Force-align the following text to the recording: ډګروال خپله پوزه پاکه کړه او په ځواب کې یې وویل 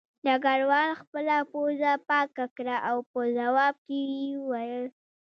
ډګروال 0.25 0.89
خپله 1.01 1.37
پوزه 1.51 1.91
پاکه 2.09 2.45
کړه 2.57 2.75
او 2.89 2.97
په 3.11 3.19
ځواب 3.37 3.75
کې 3.85 3.99
یې 4.13 4.29
وویل 4.41 4.85